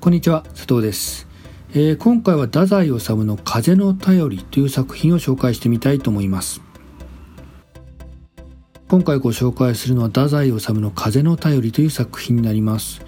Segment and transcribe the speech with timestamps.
[0.00, 1.28] こんにちは佐藤です、
[1.70, 6.65] えー、今回は太宰治の風の便りという作品を紹介してみたいと思います。
[8.88, 13.00] 今回ご紹介するのは太宰治の風の便りという作品になります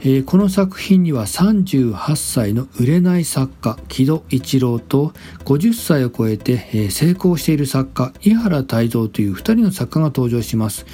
[0.00, 5.12] えー、この作品には38歳の売れない作家木戸一郎と
[5.44, 10.86] 50歳を超えて、えー、成功している作家井原泰造という2人の作家が登場します。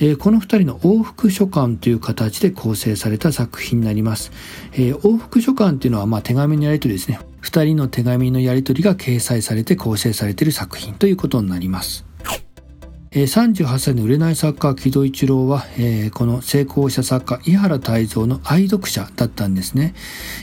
[0.00, 4.30] えー、この2人の往復書簡という形で構成された作品になります。
[4.72, 7.18] 往復書簡というのは、まあ、手紙のやり取りですね。
[7.42, 12.07] 2人の手紙のやり取りが掲載されて構成されている作品ということになります。
[13.10, 19.94] 38歳の売れない作家木戸一郎は、えー、この成功者作家井原泰造の愛読者だったんですね、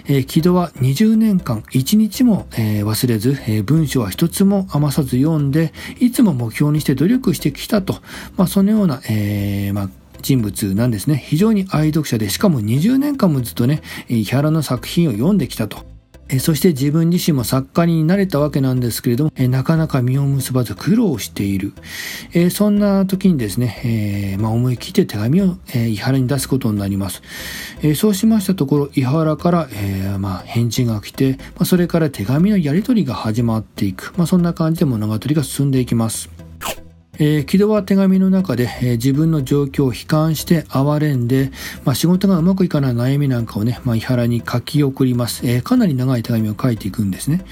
[0.06, 7.96] えー、木戸は20年間1日も、えー、忘れず、え文章は一つも余さず読んでいつも目標にして努力してきたと、
[8.36, 9.90] まあ、そのような、えまあ
[10.22, 11.18] 人物なんですね。
[11.18, 15.95] 非常に愛読者で、しかも20年間もずっとね、井原の作品を読んできたと。
[16.28, 21.74] えそして自分自身も作家になれたわけなんですけれども、えなかなか実を結ばず苦労している。
[22.34, 27.22] えそんな時にですね、えー、まあ、思い切って手紙を、え伊原に出すことになります。
[27.84, 34.14] えそうしましたところ、伊原から、えまあ、返事が来て、まそれから手紙のやり取りが始まっていく。
[34.18, 36.35] ま、そんな感じで物語が進んでいきます。
[37.18, 41.52] えー、木戸は手紙の中で、えー、自分の状況を悲観して哀れんで、
[41.84, 47.46] まあ、仕事がうまくいかない悩みなんかをね、まあ、伊原に書き送ります、えー、かなり長い手紙を書いていくんですね。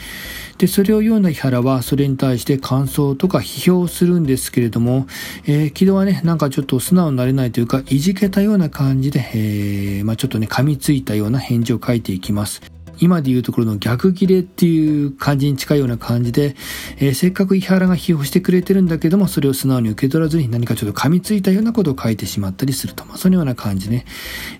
[0.57, 5.07] で、それを読んだ伊原は、それに対して感想とか批評するんですけれども、
[5.45, 12.72] えー、木戸はね、なんかちょっと素直になれないというか、いじけたような感じで、え、まあ、ちょっとね、噛みついたような返事を書いていきます。
[13.03, 16.55] 今でいうところの逆切れっていう感じに近いような感じで、
[16.99, 23.03] えー、せっかく伊原が批評してくれてるんだけども、それを素直に受け取らずに何かちょっと噛みついたようなことを書いてしまったりすると。
[23.05, 24.05] まあ、そのような感じね、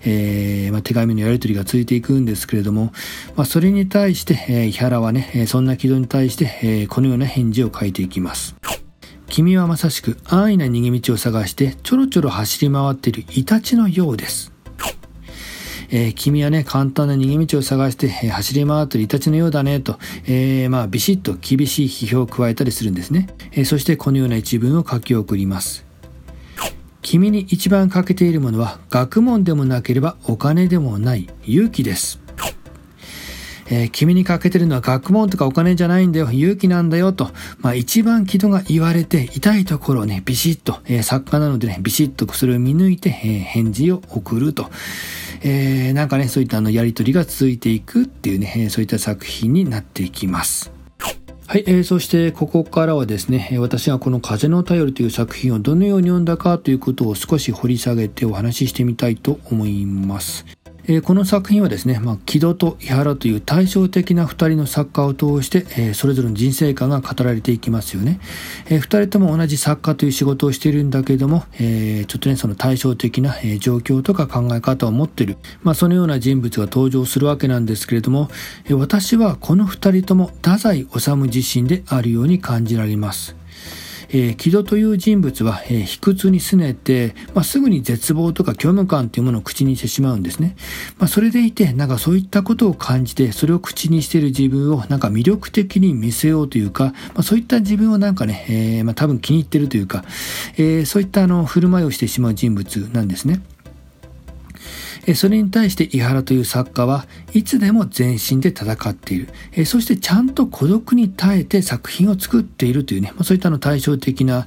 [0.02, 2.92] えー、まあ、手紙のやり取りがついていくんですけれども、
[3.34, 8.56] まあ、それに対して、えー、伊原はね、そんな軌道に対して、えー、このような返事を書いていきます。
[9.26, 14.53] 君はまさしく安易な逃げ道を探してちょろちょろ走り回っているイタチのようです。
[15.96, 23.28] えー、君はね、簡単な逃げ道を探して、えー、走り回ってるイタチのようだね、と、えー、まあ、ビシッと厳しい批評を加えたりするんですね。
[23.52, 25.84] えそしてこのような一文を書き送ります。
[27.00, 32.18] 君に一番欠けているものは学問でもなければお金でもない勇気です。
[33.66, 44.70] えー、君に欠けてるのは学問とかお金じゃないんだよ、勇気なんだよと、まあ一番木戸が言われて痛いところをね、ビシッと、えー、作家なのでね、ビシッとそれを見抜いて、えー、返事を送ると。
[45.46, 50.72] えー、なんかね、そういったあのやりとりが続いていくっていうね、そういった作品になっていきます。
[51.46, 60.46] はい、えー、そしてここからはですね、私がこの風の便りという作品をどのように読んだかということを少し掘り下げてお話ししてみたいと思います。
[60.86, 68.20] えー、この作品はですね、まあ、木戸と伊原という対照的な2人の作家を通して、えー、それぞれの人生観が語られていきますよね。
[68.66, 78.28] えー、2人とも同じ作家という仕事をしているんだけれども、えー、ちょっとね、その対照的な、状況とか考え方を持っている、まあ、そのような人物が登場するわけなんですけれども、
[78.68, 83.36] え、私はこの2人とも太宰治自身であるように感じられます。
[84.14, 90.54] えー、木戸という人物は、えー、卑屈に拗ねて、まあ、すぐに絶望とか虚無感というものを口にしてしまうんですね。
[90.98, 100.04] まあ、それでいて、なんかそういったことを感じて、それを口にしている自分をなんか魅力的に見せようというか、まあ、そういった自分をなんかね、えー、まあ、多分気に入ってるというか、
[100.56, 103.42] えー、そういったあの振る舞いをしてしまう人物なんですね。
[105.14, 109.66] それに対して伊原という作家はいつでも全身で戦っている。
[109.66, 114.46] そしてちゃんと孤独に耐えて作品を作っているというね、そういったの対照的な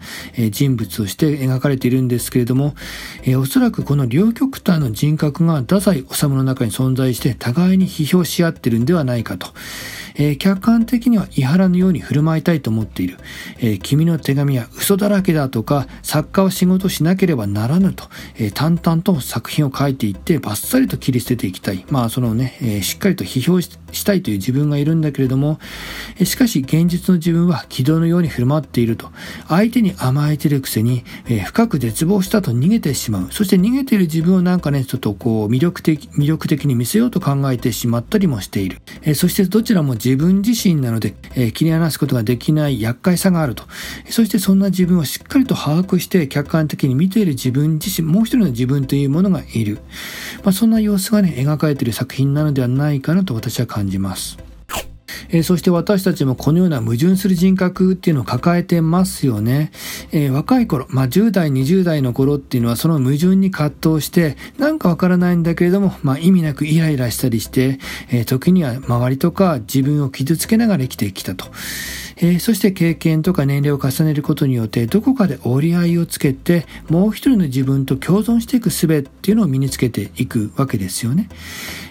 [0.50, 2.76] 人物として描かれているんですけれども、
[3.38, 9.48] おそらくこの両極端の人格が太宰治の中に存在して互いに批評し合ってるんではないかと。
[10.20, 13.18] え、客観的には伊原のように振る舞いたいと思っている。
[13.60, 18.06] え、君の手紙は嘘だらけだとか、作家は仕事しなければならぬと、
[18.40, 21.86] え、淡々と作品を書いていって、バッサリと切り捨てていきたい。
[21.90, 25.60] まあ、そのね、えしっかりと批評したいという自分がいるんだけれども、
[26.20, 29.12] えしかし現実の自分は軌道のように振る舞っていると。
[29.50, 33.28] 相手に甘えてるくせに、え深く絶望したと逃げてしまう。
[33.30, 38.78] そして逃げている自分をなんかね、ちょっとこう、魅力的、魅力的に見せようと考えてしまったりもしている。
[39.02, 43.66] えそしてどちらも自分自身なので、えー、切り離すことができない厄介さがあると。
[44.10, 49.80] そしてそんな自分をしっかりと把握して客観的に見ている自分自身、もう一人の自分というものがいる。
[50.44, 54.38] まあ、そんな様子がね、描かれている作品なのではないかなと私は感じます。
[55.30, 59.72] えー、そして私たちもこのような矛盾する人格っていうのを抱えてますよね。
[60.12, 67.80] えー、若い頃、まあ、10代、20代の頃っていうのはその矛盾に葛藤して、なんかわからないんだけれども、まあ、意味なくイライラしたりして、
[68.10, 71.46] えー、時には周りとか自分を傷つけながら生きてきたと。
[72.18, 81.30] えー、そして経験とか年齢を重ねることによってどこかで折り合いをつけてもう一人の自分と共存していく術っていうのを身につけていくわけですよね。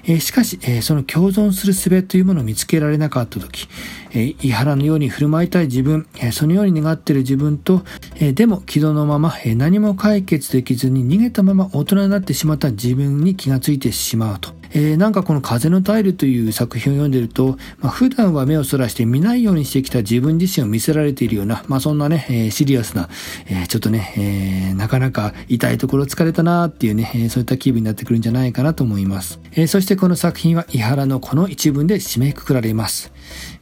[0.04, 3.68] えー、しかし、えー、その共存する術というものを見つけられなかった時、
[4.12, 7.82] えー、井原のように振る舞いたい自分、えそのように願っている自分と、
[8.16, 14.55] えでも軌道のまま、え何も解決できずに逃げたまま大人になってしまった自分に気がついてしまうと。
[14.72, 23.08] えー、なんかこの風のタイルという作品を読んでると、まあ、普段は目をそらして見ないようにしてきた自分自身を見せられているような、まあそんなね、えー、シリアスな、
[23.46, 29.40] えー、ちょっとね、えなかなか痛いところ疲れたなっていうね、えそういった気分になってくるんじゃないかなと思います。
[29.52, 33.12] えそしてこの作品は伊原のこの一文で締めくくられます。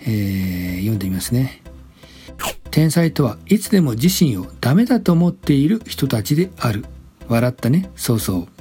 [0.06, 1.62] え読んでみますね。
[2.70, 6.84] 天才とはいつでも自身をダメだと思っている人たちである。
[7.28, 7.88] 笑ったね。
[7.94, 8.53] そうそう。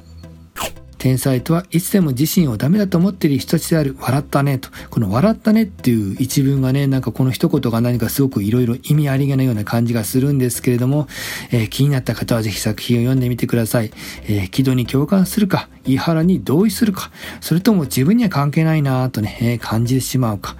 [1.04, 3.94] 天才とはいつでも自身をダメだと思っている人たちである。
[4.00, 4.58] 笑ったね。
[4.58, 4.70] と。
[4.88, 11.06] この笑ったねっていう一文がね、なんかこの一言が何かすごくいろいろ意味ありげなような感じがするんですけれども、
[11.50, 13.90] えー、気になった方はぜひ作品を読んでみてください。
[14.22, 17.10] えー、軌道に共感するか、言い原に同意するか、
[17.42, 20.56] それとも自分には関係ないなぁとね、えー、感じてしまうか。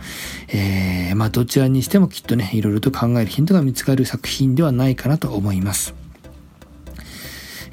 [0.49, 6.04] えー、まあどちらにしてもきっとね、いろいろと考えるヒントが見つかる作品ではないかなと思います。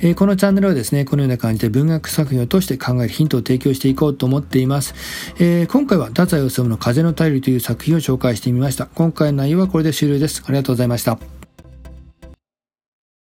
[0.02, 4.94] えー、このチャンネルはですね、このような感じで文学作品を通して考えるヒントを提供していこうと思っています。
[5.38, 8.88] えー、今回は太宰治の風の便りという作品を紹介してみました。
[8.88, 10.44] 今回の内容はこれで終了です。
[10.46, 11.41] ありがとうございました。